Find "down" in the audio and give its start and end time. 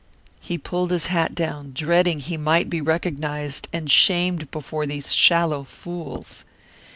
1.35-1.73